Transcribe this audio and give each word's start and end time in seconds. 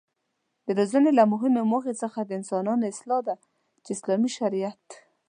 د 0.65 0.67
روزنې 0.77 1.11
له 1.19 1.23
مهمو 1.33 1.61
موخو 1.71 1.93
څخه 2.03 2.19
د 2.23 2.31
انسانانو 2.39 2.83
اصلاح 2.91 3.21
ده 3.27 3.35
چې 3.83 3.89
اسلامي 3.95 4.29
شريعت 4.37 4.83